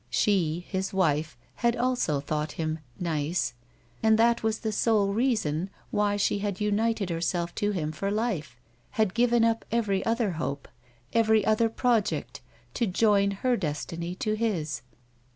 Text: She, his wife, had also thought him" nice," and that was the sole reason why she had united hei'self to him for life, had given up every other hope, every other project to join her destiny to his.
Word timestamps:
She, 0.09 0.65
his 0.67 0.93
wife, 0.95 1.37
had 1.57 1.75
also 1.75 2.19
thought 2.21 2.53
him" 2.53 2.79
nice," 2.99 3.53
and 4.01 4.17
that 4.17 4.41
was 4.41 4.61
the 4.61 4.71
sole 4.71 5.13
reason 5.13 5.69
why 5.91 6.15
she 6.17 6.39
had 6.39 6.59
united 6.59 7.09
hei'self 7.09 7.53
to 7.57 7.69
him 7.69 7.91
for 7.91 8.09
life, 8.09 8.59
had 8.97 9.13
given 9.13 9.43
up 9.45 9.63
every 9.71 10.03
other 10.03 10.31
hope, 10.31 10.67
every 11.13 11.45
other 11.45 11.69
project 11.69 12.41
to 12.73 12.87
join 12.87 13.29
her 13.29 13.55
destiny 13.55 14.15
to 14.15 14.33
his. 14.33 14.81